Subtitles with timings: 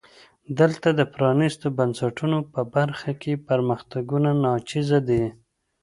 [0.59, 5.23] دلته د پرانیستو بنسټونو په برخه کې پرمختګونه ناچیزه دي.